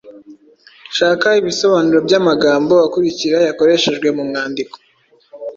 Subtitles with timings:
[0.97, 4.75] Shaka ibisobanuro by’amagambo akurikira yakoreshejwe mu mwandiko: